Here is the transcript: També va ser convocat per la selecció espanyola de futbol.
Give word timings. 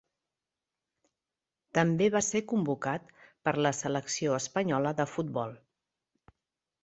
També 1.77 2.07
va 2.15 2.21
ser 2.27 2.39
convocat 2.53 3.13
per 3.49 3.53
la 3.67 3.73
selecció 3.81 4.33
espanyola 4.39 4.95
de 5.01 5.05
futbol. 5.13 5.53